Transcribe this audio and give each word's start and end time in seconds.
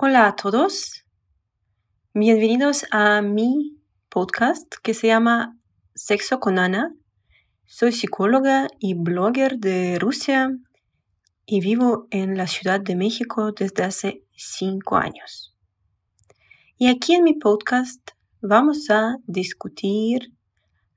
Hola 0.00 0.28
a 0.28 0.36
todos. 0.36 1.04
Bienvenidos 2.14 2.86
a 2.92 3.20
mi 3.20 3.80
podcast 4.08 4.72
que 4.80 4.94
se 4.94 5.08
llama 5.08 5.58
Sexo 5.92 6.38
con 6.38 6.60
Ana. 6.60 6.94
Soy 7.64 7.90
psicóloga 7.90 8.68
y 8.78 8.94
blogger 8.94 9.58
de 9.58 9.98
Rusia 9.98 10.56
y 11.46 11.60
vivo 11.60 12.06
en 12.12 12.36
la 12.36 12.46
Ciudad 12.46 12.80
de 12.80 12.94
México 12.94 13.50
desde 13.50 13.82
hace 13.82 14.24
cinco 14.36 14.94
años. 14.94 15.56
Y 16.76 16.86
aquí 16.86 17.14
en 17.14 17.24
mi 17.24 17.34
podcast 17.34 18.12
vamos 18.40 18.90
a 18.90 19.16
discutir 19.26 20.32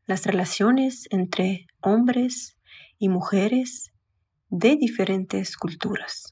las 0.06 0.28
relaciones 0.28 1.08
entre 1.10 1.66
hombres 1.82 2.56
y 3.00 3.10
mujeres 3.10 3.92
de 4.52 4.76
diferentes 4.76 5.58
culturas. 5.58 6.31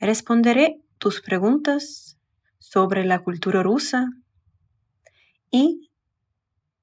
Responderé 0.00 0.82
tus 0.98 1.22
preguntas 1.22 2.18
sobre 2.58 3.04
la 3.04 3.22
cultura 3.22 3.62
rusa 3.62 4.10
y 5.50 5.90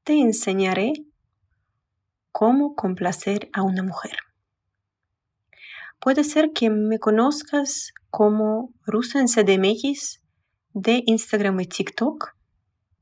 te 0.04 0.20
enseñaré 0.20 0.94
cómo 2.32 2.76
complacer 2.76 3.50
a 3.54 3.62
una 3.62 3.84
mujer. 3.84 4.18
Puede 6.00 6.24
ser 6.24 6.52
que 6.54 6.70
me 6.70 7.00
conozcas 7.00 7.94
como 8.10 8.74
Rusa 8.86 9.20
en 9.20 9.28
CDMX 9.28 10.22
de 10.74 11.04
Instagram 11.06 11.60
y 11.62 11.68
TikTok, 11.68 12.36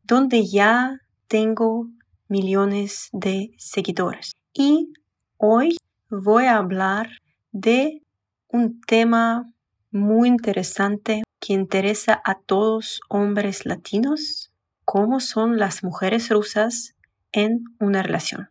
donde 0.03 0.45
ya 0.45 0.99
tengo 1.27 1.88
millones 2.27 3.09
de 3.11 3.52
seguidores. 3.57 4.33
Y 4.53 4.91
hoy 5.38 5.77
voy 6.09 6.45
a 6.45 6.57
hablar 6.57 7.09
de 7.52 8.03
un 8.49 8.81
tema 8.81 9.52
muy 9.91 10.30
interesante 10.30 11.22
que 11.40 11.54
interesa 11.54 12.22
a 12.23 12.40
todos 12.40 13.02
hombres 13.09 13.66
latinos, 13.66 14.52
cómo 14.86 15.20
son 15.20 15.58
las 15.58 15.83
mujeres 15.83 16.30
rusas 16.30 16.95
en 17.33 17.66
una 17.80 18.02
relación. 18.02 18.50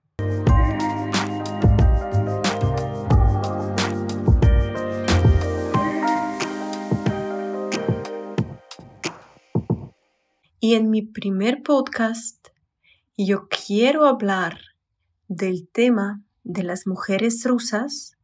Y 10.63 10.75
en 10.75 10.91
mi 10.91 11.01
primer 11.01 11.63
podcast 11.63 12.49
yo 13.17 13.49
quiero 13.49 14.07
hablar 14.07 14.61
del 15.29 15.69
tema 15.69 16.23
de 16.45 16.65
las 16.65 16.87
mujeres 16.87 17.43
rusas 17.45 18.19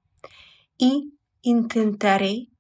y 0.77 1.15
intentaré 1.41 2.51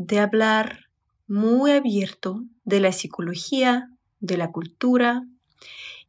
de 0.00 0.20
hablar 0.20 0.84
muy 1.26 1.72
abierto 1.72 2.44
de 2.64 2.78
la 2.78 2.92
psicología, 2.92 3.90
de 4.20 4.36
la 4.36 4.52
cultura 4.52 5.26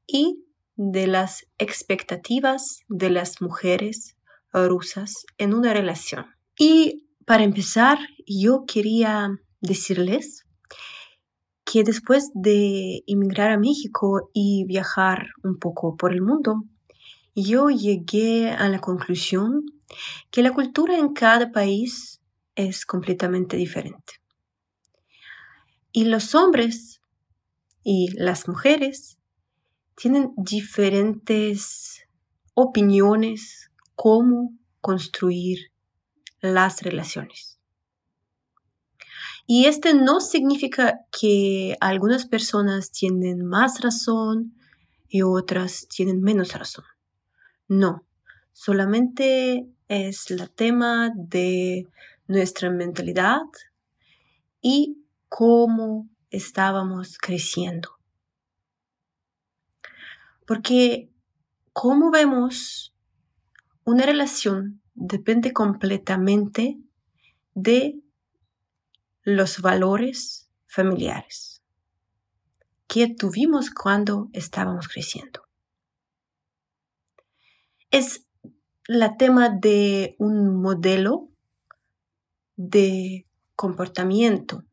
y 0.06 0.46
de 0.76 1.08
las 1.08 1.48
expectativas 1.58 2.82
de 2.88 3.10
las 3.10 3.42
mujeres 3.42 4.16
rusas 4.54 5.26
en 5.40 5.56
una 5.56 5.74
relación. 5.74 6.28
Y 6.56 7.08
para 7.26 7.44
empezar, 7.44 7.98
yo 8.28 8.66
quería 8.68 9.32
decirles 9.60 10.46
que 11.66 11.84
después 11.84 12.30
de 12.36 13.02
emigrar 13.08 13.50
a 13.50 13.58
México 13.58 14.30
y 14.34 14.66
viajar 14.66 15.30
un 15.44 15.58
poco 15.58 15.98
por 15.98 16.14
el 16.14 16.22
mundo, 16.22 16.64
yo 17.34 17.70
llegué 17.72 18.52
a 18.52 18.70
la 18.70 18.80
conclusión 18.80 19.66
que 20.30 20.44
la 20.44 20.54
cultura 20.54 20.96
en 20.96 21.14
cada 21.14 21.52
país 21.52 22.19
es 22.60 22.86
completamente 22.86 23.56
diferente. 23.56 24.22
Y 25.94 26.06
los 26.06 26.36
hombres 26.36 27.02
y 27.84 28.12
las 28.18 28.50
mujeres 28.50 29.18
tienen 29.96 30.34
diferentes 30.36 32.02
opiniones 32.54 33.72
cómo 33.96 34.54
construir 34.82 35.72
las 36.42 36.82
relaciones. 36.82 37.60
Y 39.48 39.66
este 39.66 39.94
no 39.94 40.20
significa 40.20 41.00
que 41.18 41.78
algunas 41.80 42.26
personas 42.26 42.92
tienen 42.92 43.46
más 43.46 43.80
razón 43.80 44.54
y 45.08 45.22
otras 45.22 45.88
tienen 45.88 46.22
menos 46.22 46.54
razón. 46.54 46.86
No, 47.70 48.06
solamente 48.52 49.66
es 49.88 50.30
la 50.30 50.48
tema 50.48 51.12
de 51.16 51.88
nuestra 52.30 52.70
mentalidad 52.70 53.42
y 54.62 55.04
cómo 55.28 56.08
estábamos 56.30 57.18
creciendo. 57.18 57.98
Porque 60.46 61.10
cómo 61.74 62.12
vemos 62.12 62.96
una 63.84 64.06
relación 64.06 64.80
depende 64.94 65.54
completamente 65.54 66.78
de 67.56 68.00
los 69.24 69.60
valores 69.62 70.52
familiares 70.68 71.64
que 72.86 73.08
tuvimos 73.08 73.72
cuando 73.72 74.30
estábamos 74.34 74.88
creciendo. 74.88 75.48
Es 77.90 78.24
la 78.86 79.18
tema 79.18 79.50
de 79.50 80.16
un 80.20 80.62
modelo 80.62 81.29
de 82.60 83.26
comportamiento 83.56 84.66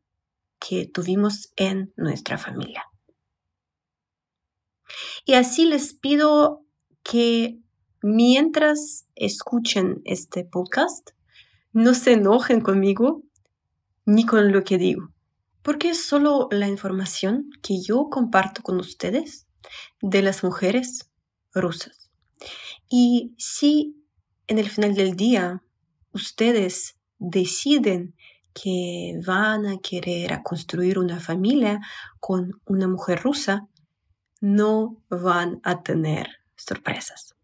que 0.59 0.87
tuvimos 0.87 1.53
en 1.55 1.93
nuestra 1.95 2.37
familia. 2.37 2.83
Y 5.23 5.35
así 5.35 5.65
les 5.65 5.93
pido 5.93 6.65
que 7.01 7.61
mientras 8.01 9.07
escuchen 9.15 10.01
este 10.03 10.43
podcast, 10.43 11.11
no 11.71 11.93
se 11.93 12.13
enojen 12.13 12.59
conmigo 12.59 13.23
ni 14.05 14.25
con 14.25 14.51
lo 14.51 14.65
que 14.65 14.77
digo, 14.77 15.13
porque 15.61 15.91
es 15.91 16.05
solo 16.05 16.49
la 16.51 16.67
información 16.67 17.49
que 17.61 17.81
yo 17.81 18.09
comparto 18.09 18.63
con 18.63 18.81
ustedes 18.81 19.47
de 20.01 20.21
las 20.21 20.43
mujeres 20.43 21.09
rusas. 21.53 22.11
Y 22.89 23.33
si 23.37 23.95
en 24.47 24.59
el 24.59 24.69
final 24.69 24.93
del 24.93 25.15
día 25.15 25.63
ustedes 26.11 26.96
deciden 27.19 28.15
que 28.53 29.19
van 29.25 29.65
a 29.67 29.77
querer 29.77 30.41
construir 30.43 30.97
una 30.97 31.19
familia 31.19 31.79
con 32.19 32.59
una 32.65 32.87
mujer 32.87 33.21
rusa, 33.21 33.67
no 34.41 34.97
van 35.09 35.59
a 35.63 35.83
tener 35.83 36.27
sorpresas. 36.55 37.35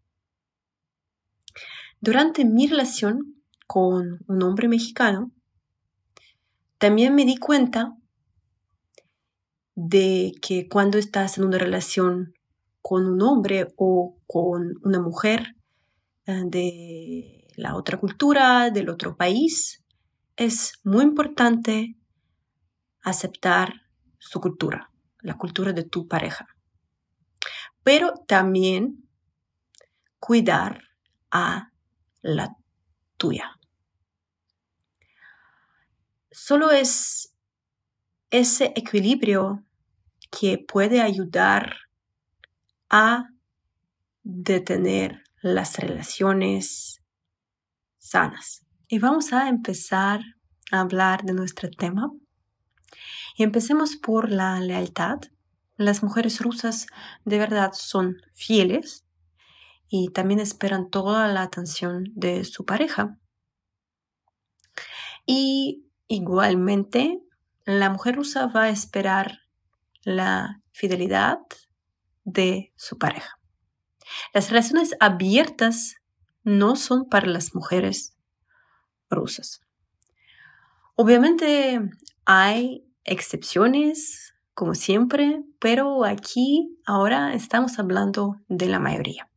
Durante 2.00 2.44
mi 2.44 2.66
relación 2.66 3.42
con 3.66 4.20
un 4.26 4.42
hombre 4.42 4.68
mexicano, 4.68 5.30
también 6.78 7.14
me 7.14 7.24
di 7.24 7.36
cuenta 7.36 7.96
de 9.74 10.32
que 10.42 10.68
cuando 10.68 10.98
estás 10.98 11.38
en 11.38 11.44
una 11.44 11.58
relación 11.58 12.34
con 12.82 13.06
un 13.06 13.22
hombre 13.22 13.72
o 13.76 14.16
con 14.26 14.74
una 14.82 15.00
mujer 15.00 15.56
eh, 16.26 16.42
de 16.44 17.43
la 17.56 17.76
otra 17.76 17.98
cultura, 17.98 18.70
del 18.70 18.88
otro 18.88 19.16
país, 19.16 19.82
es 20.36 20.80
muy 20.82 21.04
importante 21.04 21.96
aceptar 23.02 23.82
su 24.18 24.40
cultura, 24.40 24.90
la 25.20 25.36
cultura 25.36 25.72
de 25.72 25.84
tu 25.84 26.08
pareja. 26.08 26.48
Pero 27.82 28.14
también 28.26 29.08
cuidar 30.18 30.82
a 31.30 31.70
la 32.22 32.56
tuya. 33.16 33.58
Solo 36.30 36.70
es 36.70 37.34
ese 38.30 38.72
equilibrio 38.74 39.62
que 40.30 40.58
puede 40.58 41.00
ayudar 41.00 41.76
a 42.88 43.28
detener 44.22 45.22
las 45.42 45.78
relaciones 45.78 47.03
sanas. 48.04 48.66
Y 48.86 48.98
vamos 48.98 49.32
a 49.32 49.48
empezar 49.48 50.20
a 50.70 50.80
hablar 50.80 51.24
de 51.24 51.32
nuestro 51.32 51.70
tema. 51.70 52.12
Y 53.36 53.42
empecemos 53.42 53.96
por 53.96 54.30
la 54.30 54.60
lealtad. 54.60 55.20
Las 55.76 56.02
mujeres 56.02 56.40
rusas 56.40 56.86
de 57.24 57.38
verdad 57.38 57.72
son 57.72 58.16
fieles 58.34 59.04
y 59.88 60.10
también 60.10 60.38
esperan 60.38 60.90
toda 60.90 61.26
la 61.28 61.42
atención 61.42 62.04
de 62.14 62.44
su 62.44 62.64
pareja. 62.64 63.18
Y 65.26 65.86
igualmente, 66.06 67.20
la 67.64 67.88
mujer 67.88 68.16
rusa 68.16 68.46
va 68.46 68.64
a 68.64 68.70
esperar 68.70 69.38
la 70.02 70.60
fidelidad 70.72 71.38
de 72.24 72.72
su 72.76 72.98
pareja. 72.98 73.40
Las 74.34 74.50
relaciones 74.50 74.94
abiertas 75.00 75.96
no 76.44 76.76
son 76.76 77.08
para 77.08 77.26
las 77.26 77.54
mujeres 77.54 78.16
rusas. 79.10 79.60
Obviamente 80.94 81.80
hay 82.24 82.86
excepciones, 83.02 84.34
como 84.54 84.74
siempre, 84.74 85.42
pero 85.58 86.04
aquí 86.04 86.78
ahora 86.86 87.34
estamos 87.34 87.78
hablando 87.78 88.36
de 88.48 88.68
la 88.68 88.78
mayoría. 88.78 89.28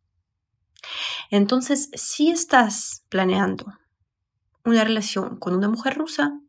Entonces, 1.32 1.90
si 1.94 2.30
estás 2.30 3.04
planeando 3.10 3.66
una 4.64 4.84
relación 4.84 5.38
con 5.40 5.56
una 5.56 5.70
mujer 5.70 5.98
rusa, 5.98 6.40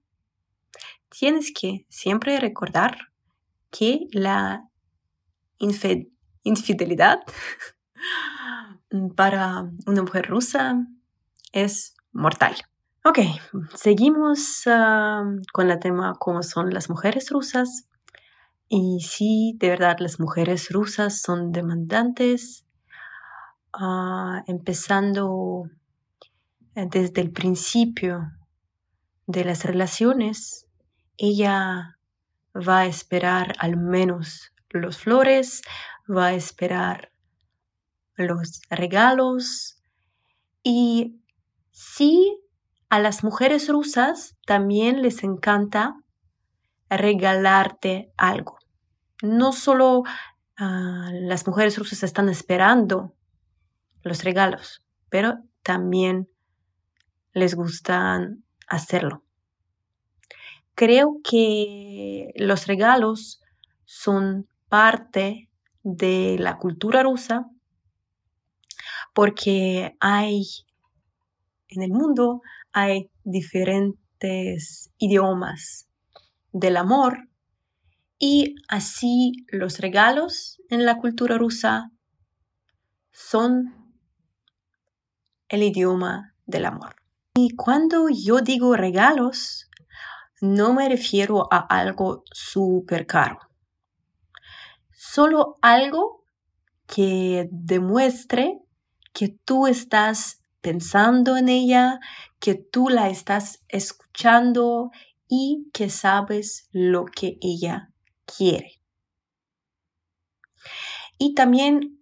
tienes 1.09 1.53
que 1.53 1.87
siempre 1.89 2.39
recordar 2.39 3.13
que 3.71 4.07
la 4.13 4.69
infidelidad 6.45 7.21
para 9.17 9.71
una 9.87 10.03
mujer 10.03 10.27
rusa 10.27 10.87
es 11.53 11.95
mortal. 12.13 12.57
Ok, 13.05 13.21
seguimos 13.75 14.63
ah, 14.67 15.25
con 15.53 15.71
el 15.71 15.79
tema 15.79 16.17
cómo 16.19 16.43
son 16.43 16.75
las 16.75 16.91
mujeres 16.91 17.31
rusas. 17.31 17.89
Y 18.69 19.01
sí, 19.01 19.57
de 19.59 19.71
verdad, 19.71 19.97
las 19.99 20.21
mujeres 20.21 20.71
rusas 20.71 21.21
son 21.23 21.53
demandantes, 21.53 22.67
ah, 23.73 24.43
empezando 24.47 25.71
eh, 26.75 26.87
desde 26.91 27.23
el 27.23 27.31
principio 27.31 28.33
de 29.27 29.45
las 29.45 29.65
relaciones. 29.65 30.67
Ella 31.17 31.99
va 32.55 32.81
a 32.81 32.87
esperar 32.87 33.55
al 33.59 33.77
menos 33.77 34.53
los 34.71 34.99
flores, 34.99 35.63
va 36.11 36.27
a 36.27 36.35
esperar 36.35 37.11
los 38.19 38.61
regalos 38.71 39.83
y 40.63 41.21
sí 41.71 42.43
a 42.89 42.99
las 42.99 43.23
mujeres 43.23 43.69
rusas 43.69 44.37
también 44.47 45.03
les 45.03 45.23
encanta 45.23 45.97
regalarte 46.91 48.13
algo. 48.17 48.59
No 49.23 49.53
solo 49.53 50.03
ah, 50.57 51.11
las 51.13 51.47
mujeres 51.47 51.79
rusas 51.79 52.03
están 52.03 52.29
esperando 52.29 53.15
los 54.03 54.25
regalos, 54.25 54.83
pero 55.09 55.39
también 55.63 56.29
les 57.33 57.55
gustan 57.55 58.45
hacerlo. 58.67 59.23
Creo 60.75 61.21
que 61.23 62.33
los 62.37 62.67
regalos 62.67 63.43
son 63.85 64.49
parte 64.69 65.51
de 65.83 66.37
la 66.39 66.59
cultura 66.59 67.03
rusa 67.03 67.51
porque 69.19 69.97
hay 69.99 70.47
en 71.67 71.83
el 71.83 71.91
mundo 71.91 72.41
hay 72.73 73.11
diferentes 73.25 74.93
idiomas 74.97 75.89
del 76.53 76.77
amor 76.77 77.29
y 78.17 78.55
así 78.69 79.33
los 79.49 79.81
regalos 79.81 80.63
en 80.71 80.85
la 80.85 80.99
cultura 80.99 81.37
rusa 81.37 81.91
son 83.11 83.93
el 85.49 85.65
idioma 85.65 86.37
del 86.47 86.67
amor. 86.67 86.95
Y 87.35 87.57
cuando 87.57 88.09
yo 88.11 88.41
digo 88.41 88.77
regalos, 88.77 89.69
no 90.41 90.73
me 90.75 90.89
refiero 90.89 91.53
a 91.53 91.59
algo 91.59 92.23
súper 92.31 93.05
caro. 93.05 93.41
Solo 94.93 95.59
algo 95.61 96.25
que 96.87 97.49
demuestre 97.51 98.63
que 99.19 99.31
tú 99.31 99.67
estás 99.67 100.45
pensando 100.61 101.37
en 101.37 101.49
ella, 101.49 101.99
que 102.39 102.55
tú 102.55 102.89
la 102.89 103.09
estás 103.09 103.65
escuchando 103.67 104.93
y 105.27 105.69
que 105.73 105.91
sabes 105.91 106.69
lo 106.71 107.05
que 107.05 107.37
ella 107.41 107.93
quiere. 108.27 108.81
Y 111.19 111.35
también, 111.35 112.01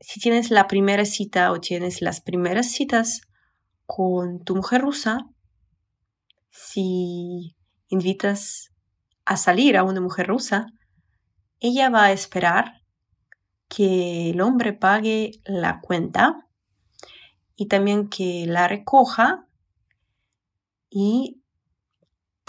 si 0.00 0.18
tienes 0.18 0.50
la 0.50 0.66
primera 0.66 1.04
cita 1.04 1.52
o 1.52 1.60
tienes 1.60 2.02
las 2.02 2.20
primeras 2.20 2.72
citas 2.72 3.20
con 3.84 4.42
tu 4.42 4.56
mujer 4.56 4.80
rusa, 4.80 5.20
si 6.50 7.56
invitas 7.86 8.72
a 9.24 9.36
salir 9.36 9.76
a 9.76 9.84
una 9.84 10.00
mujer 10.00 10.26
rusa, 10.26 10.66
ella 11.60 11.90
va 11.90 12.06
a 12.06 12.12
esperar 12.12 12.82
que 13.68 14.30
el 14.30 14.40
hombre 14.40 14.72
pague 14.72 15.40
la 15.44 15.80
cuenta 15.80 16.46
y 17.56 17.66
también 17.66 18.08
que 18.08 18.44
la 18.46 18.68
recoja 18.68 19.46
y 20.90 21.40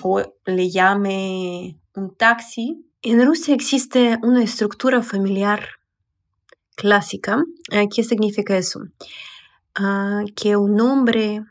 o 0.04 0.22
le 0.46 0.70
llame 0.70 1.80
un 1.96 2.16
taxi. 2.16 2.86
En 3.02 3.26
Rusia 3.26 3.56
existe 3.56 4.20
una 4.22 4.44
estructura 4.44 5.02
familiar 5.02 5.68
clásica. 6.76 7.44
Eh, 7.72 7.88
¿Qué 7.94 8.04
significa 8.04 8.58
eso? 8.58 8.82
Ah, 9.76 10.24
que 10.36 10.56
un 10.56 10.80
hombre 10.80 11.42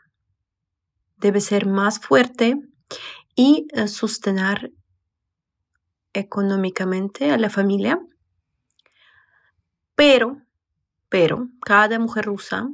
debe 1.17 1.41
ser 1.41 1.65
más 1.65 1.99
fuerte 1.99 2.55
y 3.35 3.67
eh, 3.73 3.87
sostener 3.87 4.71
económicamente 6.13 7.31
a 7.31 7.37
la 7.37 7.49
familia 7.49 7.99
pero, 9.97 10.37
pero, 11.09 11.49
cada 11.61 11.97
mujer 11.97 12.25
rusa 12.25 12.69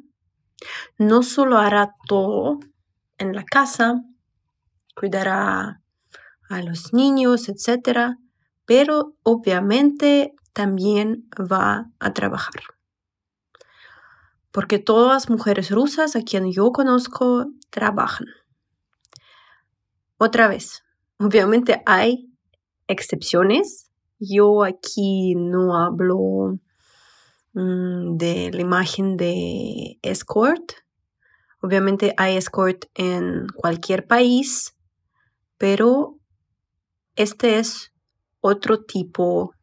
no 0.97 1.23
solo 1.23 1.57
hará 1.57 1.95
todo 2.05 2.59
en 3.17 3.33
la 3.33 3.45
casa, 3.45 4.03
cuidará 4.93 5.81
a 6.49 6.61
los 6.61 6.93
niños, 6.93 7.47
etc., 7.47 8.17
pero 8.65 9.15
obviamente 9.23 10.35
también 10.51 11.29
va 11.39 11.89
a 11.97 12.13
trabajar. 12.13 12.61
Porque 14.51 14.77
todas 14.77 15.13
las 15.13 15.29
mujeres 15.29 15.71
rusas 15.71 16.17
a 16.17 16.23
quien 16.23 16.51
yo 16.51 16.73
conozco 16.73 17.45
trabajan. 17.69 18.27
Otra 20.17 20.49
vez, 20.49 20.83
obviamente 21.19 21.81
hay 21.85 22.29
excepciones. 22.87 23.89
Yo 24.19 24.65
aquí 24.65 25.35
no 25.35 25.77
hablo 25.77 26.59
Mm, 27.53 28.17
de 28.17 28.51
la 28.51 28.61
imagen 28.61 29.15
de 29.15 29.99
escort. 30.01 30.73
Obviamente 31.61 32.13
hay 32.17 32.35
escort 32.35 32.85
en 32.95 33.47
cualquier 33.55 34.07
país, 34.07 34.75
pero 35.57 36.17
este 37.15 37.59
es 37.59 37.93
otro 38.41 38.83
tipo 38.83 39.53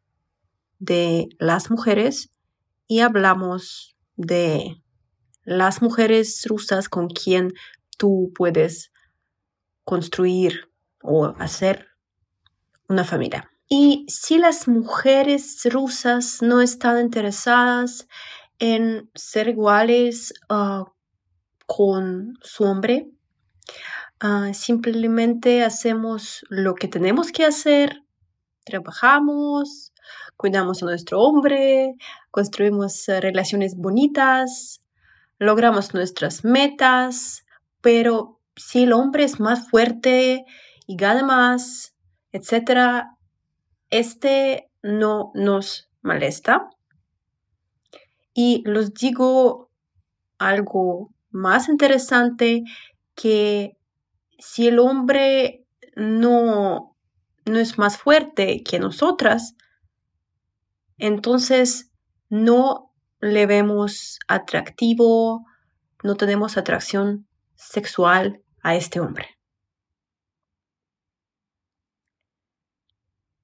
de 0.79 1.27
las 1.37 1.69
mujeres 1.69 2.31
y 2.87 3.01
hablamos 3.01 3.97
de 4.15 4.81
las 5.43 5.81
mujeres 5.81 6.45
rusas 6.47 6.87
con 6.87 7.09
quien 7.09 7.53
tú 7.97 8.31
puedes 8.33 8.91
construir 9.83 10.71
o 11.03 11.25
hacer 11.37 11.87
una 12.87 13.03
familia. 13.03 13.50
Y 13.73 14.03
si 14.09 14.37
las 14.37 14.67
mujeres 14.67 15.65
rusas 15.71 16.41
no 16.41 16.59
están 16.59 16.99
interesadas 16.99 18.05
en 18.59 19.09
ser 19.15 19.47
iguales 19.47 20.33
ah, 20.49 20.91
con 21.67 22.37
su 22.41 22.65
hombre, 22.65 23.09
ah, 24.19 24.53
simplemente 24.53 25.63
hacemos 25.63 26.45
lo 26.49 26.75
que 26.75 26.89
tenemos 26.89 27.31
que 27.31 27.45
hacer, 27.45 28.03
trabajamos, 28.65 29.93
cuidamos 30.35 30.83
a 30.83 30.87
nuestro 30.87 31.21
hombre, 31.21 31.95
construimos 32.29 33.07
eh, 33.07 33.21
relaciones 33.21 33.77
bonitas, 33.77 34.81
logramos 35.39 35.93
nuestras 35.93 36.43
metas, 36.43 37.45
pero 37.79 38.37
si 38.53 38.83
el 38.83 38.91
hombre 38.91 39.23
es 39.23 39.39
más 39.39 39.69
fuerte 39.69 40.43
y 40.87 40.97
gana 40.97 41.23
más, 41.23 41.95
etcétera, 42.33 43.15
este 43.91 44.69
no 44.81 45.31
nos 45.35 45.89
molesta. 46.01 46.69
Y 48.33 48.63
los 48.65 48.93
digo 48.93 49.69
algo 50.37 51.13
más 51.29 51.69
interesante 51.69 52.63
que 53.13 53.77
si 54.39 54.67
el 54.67 54.79
hombre 54.79 55.65
no, 55.95 56.95
no 57.45 57.59
es 57.59 57.77
más 57.77 57.97
fuerte 57.97 58.63
que 58.63 58.79
nosotras, 58.79 59.55
entonces 60.97 61.91
no 62.29 62.91
le 63.19 63.45
vemos 63.45 64.19
atractivo, 64.27 65.45
no 66.03 66.15
tenemos 66.15 66.57
atracción 66.57 67.27
sexual 67.55 68.41
a 68.63 68.75
este 68.75 68.99
hombre. 68.99 69.40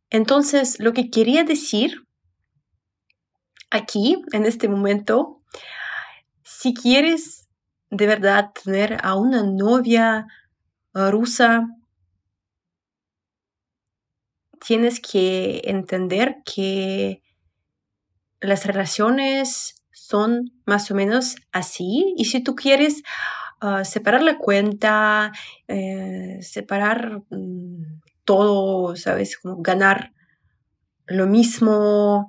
Entonces, 0.10 0.80
lo 0.80 0.94
que 0.94 1.10
quería 1.10 1.44
decir 1.44 2.08
aquí, 3.70 4.22
en 4.32 4.46
este 4.46 4.68
momento, 4.68 5.42
si 6.44 6.74
quieres 6.74 7.48
de 7.90 8.08
verdad 8.08 8.52
tener 8.64 8.98
a 9.04 9.16
una 9.16 9.44
novia 9.44 10.28
rusa, 10.94 11.68
tienes 14.66 15.00
que 15.00 15.62
entender 15.66 16.38
que 16.46 17.22
las 18.40 18.66
relaciones 18.66 19.84
son 19.92 20.52
más 20.66 20.90
o 20.92 20.96
menos 20.96 21.36
así. 21.52 22.14
Y 22.18 22.26
si 22.26 22.44
tú 22.44 22.56
quieres 22.56 23.04
ah, 23.62 23.84
separar 23.84 24.24
la 24.24 24.38
cuenta, 24.38 25.32
eh, 25.68 26.40
separar 26.42 27.24
mm, 27.30 28.02
todo, 28.28 28.96
¿sabes? 28.98 29.38
Como 29.38 29.62
ganar 29.62 30.12
lo 31.08 31.26
mismo, 31.26 32.28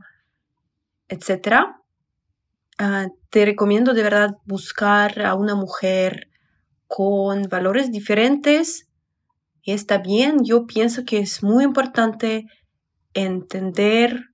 etcétera, 1.09 1.83
ah, 2.79 3.09
te 3.31 3.45
recomiendo 3.45 3.93
de 3.93 4.05
verdad 4.05 4.31
buscar 4.45 5.21
a 5.27 5.35
una 5.35 5.57
mujer 5.57 6.31
con 6.87 7.43
valores 7.49 7.91
diferentes. 7.91 8.89
Y 9.63 9.73
está 9.73 9.99
bien, 9.99 10.45
yo 10.45 10.67
pienso 10.67 11.05
que 11.05 11.19
es 11.19 11.43
muy 11.43 11.65
importante 11.65 12.47
entender 13.13 14.31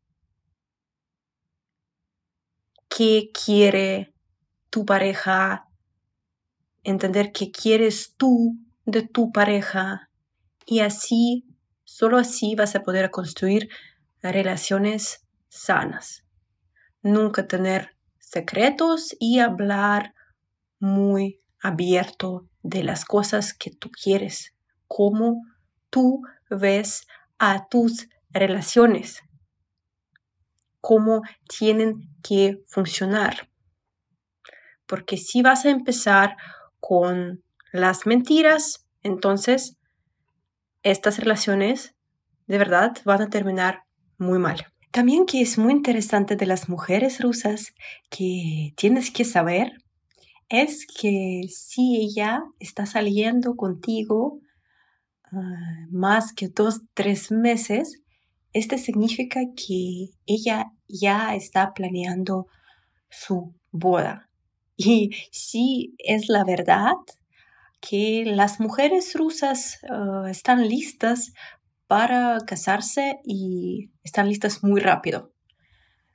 qué 2.88 3.30
quiere 3.33 4.12
tu 4.68 4.85
pareja, 4.85 5.66
entender 6.83 7.33
qué 7.33 7.50
quieres 7.50 8.14
tú 8.16 8.59
de 8.85 9.02
tu 9.02 9.33
pareja 9.33 10.11
y 10.66 10.80
así, 10.80 11.44
solo 11.95 12.19
así 12.19 12.57
vas 12.57 12.75
a 12.75 12.83
poder 12.83 13.13
construir 13.13 13.69
relaciones 14.21 15.25
sanas. 15.49 16.25
Nunca 17.03 17.47
tener 17.47 17.97
secretos 18.19 19.15
y 19.21 19.39
hablar 19.39 20.13
muy 20.81 21.41
abierto 21.63 22.49
de 22.65 22.83
las 22.83 23.05
cosas 23.05 23.55
que 23.55 23.71
tú 23.71 23.93
quieres, 23.93 24.57
cómo 24.89 25.45
tú 25.89 26.23
ves 26.51 27.07
a 27.39 27.69
tus 27.69 28.09
relaciones, 28.31 29.23
cómo 30.81 31.23
tienen 31.47 32.11
que 32.25 32.61
funcionar. 32.67 33.49
Porque 34.87 35.17
si 35.17 35.43
vas 35.43 35.65
a 35.65 35.71
empezar 35.71 36.37
con 36.81 37.45
las 37.71 38.05
mentiras, 38.05 38.85
entonces 39.05 39.77
estas 40.85 41.19
relaciones 41.19 41.95
de 42.47 42.59
verdad 42.59 42.97
van 43.05 43.23
a 43.23 43.31
terminar 43.31 43.85
muy 44.19 44.38
mal. 44.38 44.67
También 44.93 45.26
que 45.26 45.41
es 45.41 45.59
muy 45.59 45.73
interesante 45.73 46.37
de 46.37 46.47
las 46.47 46.69
mujeres 46.69 47.21
rusas 47.21 47.75
que 48.11 48.73
tienes 48.76 49.11
que 49.11 49.25
saber 49.25 49.73
es 50.49 50.87
que 50.87 51.43
si 51.49 51.97
ella 51.97 52.45
está 52.61 52.87
saliendo 52.87 53.57
contigo 53.57 54.41
ah, 55.33 55.87
más 55.91 56.33
que 56.33 56.49
dos, 56.49 56.83
tres 56.93 57.33
meses, 57.33 58.03
este 58.53 58.79
significa 58.79 59.41
que 59.57 60.11
ella 60.26 60.71
ya 60.87 61.35
está 61.35 61.75
planeando 61.75 62.47
su 63.09 63.53
boda. 63.73 64.31
Y 64.76 65.11
si 65.33 65.95
es 65.99 66.29
la 66.29 66.45
verdad 66.45 66.95
que 67.87 68.25
las 68.25 68.61
mujeres 68.61 69.14
rusas 69.14 69.81
ah, 69.91 70.25
están 70.31 70.67
listas 70.69 71.35
para 71.87 72.38
casarse 72.47 73.21
y 73.25 73.91
están 74.03 74.29
listas 74.29 74.62
muy 74.64 74.81
rápido. 74.81 75.33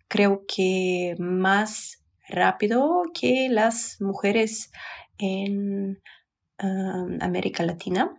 Creo 0.08 0.46
que 0.48 1.16
más 1.20 2.04
rápido 2.28 3.04
que 3.14 3.50
las 3.50 3.98
mujeres 4.02 4.72
en 5.20 6.02
América 7.22 7.64
Latina. 7.64 8.12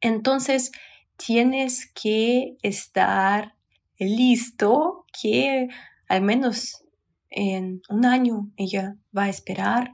Entonces, 0.00 0.72
tienes 1.16 1.92
que 1.94 2.56
estar 2.62 3.54
listo 3.98 5.04
que 5.20 5.68
al 6.08 6.22
menos 6.22 6.84
en 7.30 7.82
un 7.88 8.04
año 8.04 8.50
ella 8.56 8.96
va 9.16 9.24
a 9.24 9.28
esperar 9.28 9.92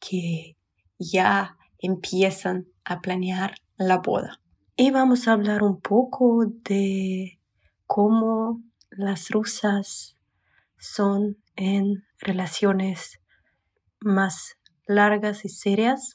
que 0.00 0.56
ya 1.10 1.56
empiezan 1.78 2.66
a 2.84 3.00
planear 3.00 3.54
la 3.76 3.98
boda. 3.98 4.40
Y 4.76 4.90
vamos 4.90 5.28
a 5.28 5.32
hablar 5.32 5.62
un 5.62 5.80
poco 5.80 6.44
de 6.46 7.40
cómo 7.86 8.62
las 8.90 9.30
rusas 9.30 10.16
son 10.78 11.38
en 11.56 12.04
relaciones 12.18 13.20
más 14.00 14.56
largas 14.86 15.44
y 15.44 15.48
serias 15.48 16.14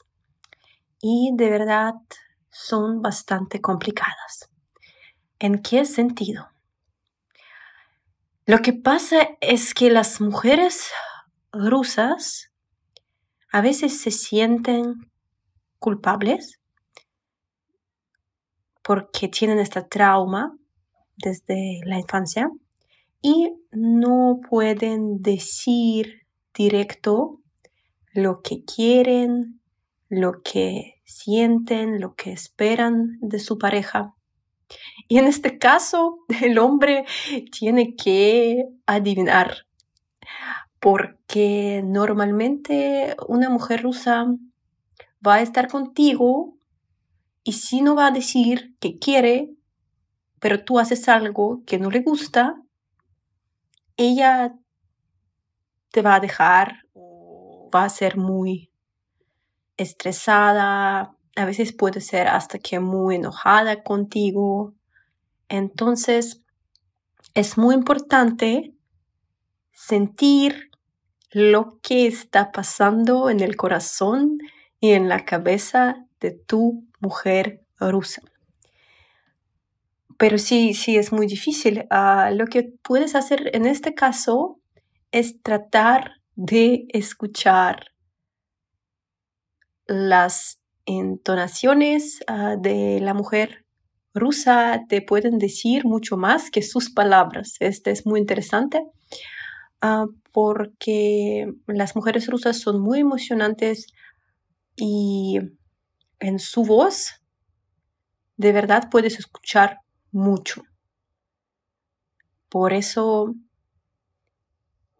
y 1.00 1.30
de 1.34 1.50
verdad 1.50 1.94
son 2.50 3.00
bastante 3.00 3.60
complicadas. 3.60 4.50
¿En 5.38 5.62
qué 5.62 5.84
sentido? 5.84 6.48
Lo 8.44 8.58
que 8.58 8.72
pasa 8.72 9.28
es 9.40 9.74
que 9.74 9.90
las 9.90 10.20
mujeres 10.20 10.90
rusas 11.52 12.49
a 13.52 13.60
veces 13.60 14.00
se 14.00 14.10
sienten 14.10 15.10
culpables 15.78 16.60
porque 18.82 19.28
tienen 19.28 19.58
este 19.58 19.82
trauma 19.82 20.56
desde 21.16 21.80
la 21.84 21.98
infancia 21.98 22.50
y 23.22 23.52
no 23.72 24.40
pueden 24.48 25.20
decir 25.22 26.26
directo 26.54 27.40
lo 28.12 28.40
que 28.42 28.64
quieren, 28.64 29.60
lo 30.08 30.42
que 30.42 31.00
sienten, 31.04 32.00
lo 32.00 32.14
que 32.14 32.32
esperan 32.32 33.18
de 33.20 33.38
su 33.38 33.58
pareja. 33.58 34.14
Y 35.08 35.18
en 35.18 35.26
este 35.26 35.58
caso, 35.58 36.18
el 36.42 36.58
hombre 36.58 37.04
tiene 37.52 37.94
que 37.94 38.64
adivinar, 38.86 39.66
porque 40.80 41.82
normalmente 41.84 43.16
una 43.28 43.48
mujer 43.50 43.82
rusa 43.82 44.26
va 45.26 45.34
a 45.34 45.42
estar 45.42 45.68
contigo 45.68 46.56
y 47.44 47.52
si 47.52 47.82
no 47.82 47.94
va 47.94 48.06
a 48.06 48.10
decir 48.10 48.74
que 48.80 48.98
quiere, 48.98 49.50
pero 50.40 50.64
tú 50.64 50.78
haces 50.78 51.08
algo 51.08 51.62
que 51.66 51.78
no 51.78 51.90
le 51.90 52.00
gusta, 52.00 52.60
ella 53.96 54.54
te 55.90 56.02
va 56.02 56.14
a 56.14 56.20
dejar 56.20 56.86
va 57.74 57.84
a 57.84 57.88
ser 57.88 58.16
muy 58.16 58.70
estresada, 59.76 61.16
a 61.36 61.44
veces 61.44 61.72
puede 61.72 62.00
ser 62.00 62.28
hasta 62.28 62.58
que 62.58 62.80
muy 62.80 63.16
enojada 63.16 63.82
contigo. 63.82 64.74
Entonces, 65.48 66.42
es 67.34 67.56
muy 67.56 67.74
importante 67.74 68.74
sentir 69.72 70.69
lo 71.30 71.78
que 71.82 72.06
está 72.06 72.52
pasando 72.52 73.30
en 73.30 73.40
el 73.40 73.56
corazón 73.56 74.38
y 74.80 74.92
en 74.92 75.08
la 75.08 75.24
cabeza 75.24 76.06
de 76.20 76.32
tu 76.32 76.84
mujer 77.00 77.62
rusa 77.78 78.22
pero 80.20 80.36
sí, 80.36 80.74
sí 80.74 80.98
es 80.98 81.12
muy 81.12 81.26
difícil. 81.26 81.86
Ah, 81.88 82.30
lo 82.30 82.44
que 82.44 82.74
puedes 82.82 83.14
hacer 83.14 83.56
en 83.56 83.64
este 83.64 83.94
caso 83.94 84.60
es 85.12 85.42
tratar 85.42 86.20
de 86.36 86.84
escuchar 86.90 87.86
las 89.86 90.60
entonaciones 90.84 92.20
ah, 92.26 92.56
de 92.60 93.00
la 93.00 93.14
mujer 93.14 93.64
rusa 94.12 94.84
te 94.90 95.00
pueden 95.00 95.38
decir 95.38 95.86
mucho 95.86 96.18
más 96.18 96.50
que 96.50 96.60
sus 96.60 96.90
palabras. 96.90 97.56
Este 97.58 97.90
es 97.90 98.04
muy 98.04 98.20
interesante 98.20 98.84
ah, 99.80 100.06
porque 100.32 101.52
las 101.66 101.96
mujeres 101.96 102.28
rusas 102.28 102.60
son 102.60 102.80
muy 102.80 103.00
emocionantes 103.00 103.86
y 104.76 105.38
en 106.18 106.38
su 106.38 106.64
voz 106.64 107.20
de 108.36 108.52
verdad 108.52 108.88
puedes 108.90 109.18
escuchar 109.18 109.80
mucho. 110.12 110.62
Por 112.48 112.72
eso 112.72 113.34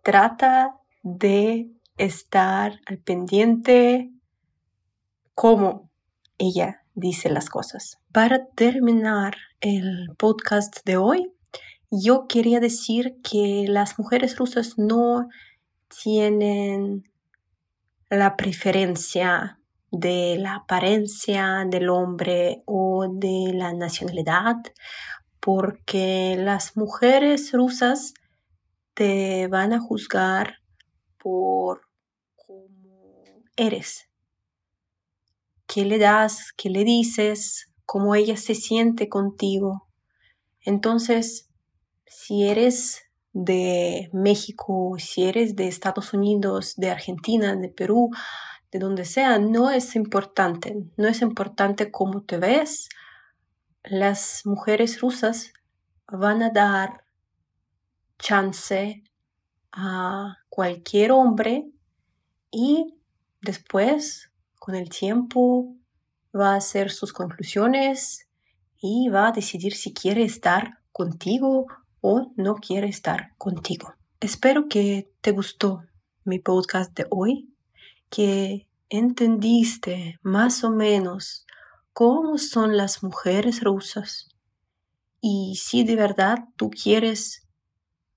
trata 0.02 0.76
de 1.02 1.70
estar 1.96 2.80
al 2.86 2.98
pendiente 2.98 4.10
cómo 5.34 5.90
ella 6.38 6.84
dice 6.94 7.30
las 7.30 7.48
cosas. 7.48 7.98
Para 8.12 8.46
terminar 8.48 9.36
el 9.60 10.08
podcast 10.18 10.84
de 10.84 10.96
hoy, 10.96 11.32
yo 11.90 12.26
quería 12.28 12.60
decir 12.60 13.16
que 13.22 13.64
las 13.68 13.98
mujeres 13.98 14.36
rusas 14.36 14.78
no 14.78 15.28
tienen 16.02 17.10
la 18.08 18.36
preferencia 18.36 19.60
de 19.90 20.36
la 20.38 20.54
apariencia 20.56 21.64
del 21.68 21.88
hombre 21.88 22.62
o 22.64 23.08
de 23.12 23.52
la 23.52 23.72
nacionalidad, 23.72 24.56
porque 25.40 26.36
las 26.38 26.76
mujeres 26.76 27.52
rusas 27.52 28.14
te 28.94 29.48
van 29.48 29.72
a 29.72 29.80
juzgar 29.80 30.58
por 31.18 31.82
cómo 32.36 33.12
eres, 33.56 34.08
qué 35.66 35.84
le 35.84 35.98
das, 35.98 36.52
qué 36.56 36.70
le 36.70 36.84
dices, 36.84 37.72
cómo 37.84 38.14
ella 38.14 38.36
se 38.36 38.54
siente 38.54 39.08
contigo. 39.08 39.88
Entonces, 40.60 41.49
si 42.10 42.48
eres 42.48 43.04
de 43.32 44.10
México, 44.12 44.96
si 44.98 45.24
eres 45.24 45.54
de 45.54 45.68
Estados 45.68 46.12
Unidos, 46.12 46.74
de 46.76 46.90
Argentina, 46.90 47.54
de 47.54 47.68
Perú, 47.68 48.10
de 48.72 48.80
donde 48.80 49.04
sea, 49.04 49.38
no 49.38 49.70
es 49.70 49.94
importante. 49.94 50.76
No 50.96 51.06
es 51.06 51.22
importante 51.22 51.92
cómo 51.92 52.24
te 52.24 52.38
ves. 52.38 52.88
Las 53.84 54.42
mujeres 54.44 55.00
rusas 55.00 55.52
van 56.08 56.42
a 56.42 56.50
dar 56.50 57.04
chance 58.18 59.04
a 59.70 60.38
cualquier 60.48 61.12
hombre 61.12 61.70
y 62.50 62.98
después, 63.40 64.32
con 64.58 64.74
el 64.74 64.88
tiempo, 64.88 65.76
va 66.36 66.54
a 66.54 66.56
hacer 66.56 66.90
sus 66.90 67.12
conclusiones 67.12 68.28
y 68.80 69.08
va 69.10 69.28
a 69.28 69.32
decidir 69.32 69.74
si 69.74 69.94
quiere 69.94 70.24
estar 70.24 70.80
contigo 70.90 71.66
o 72.00 72.32
no 72.36 72.56
quiere 72.56 72.88
estar 72.88 73.34
contigo. 73.36 73.94
Espero 74.20 74.68
que 74.68 75.10
te 75.20 75.32
gustó 75.32 75.84
mi 76.24 76.38
podcast 76.38 76.96
de 76.96 77.06
hoy, 77.10 77.54
que 78.10 78.68
entendiste 78.88 80.18
más 80.22 80.64
o 80.64 80.70
menos 80.70 81.46
cómo 81.92 82.38
son 82.38 82.76
las 82.76 83.02
mujeres 83.02 83.62
rusas 83.62 84.28
y 85.20 85.56
si 85.56 85.84
de 85.84 85.96
verdad 85.96 86.48
tú 86.56 86.70
quieres 86.70 87.46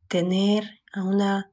tener 0.08 0.82
a 0.94 1.04
una 1.04 1.52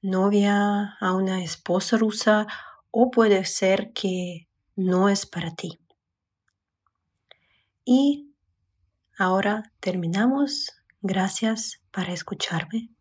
novia, 0.00 0.96
a 1.00 1.12
una 1.12 1.42
esposa 1.42 1.96
rusa 1.96 2.46
o 2.90 3.10
puede 3.10 3.44
ser 3.44 3.92
que 3.92 4.48
no 4.76 5.08
es 5.08 5.26
para 5.26 5.54
ti. 5.54 5.78
Y 7.84 8.32
ahora 9.18 9.72
terminamos. 9.80 10.81
Gracias 11.04 11.82
para 11.90 12.12
escucharme. 12.12 12.91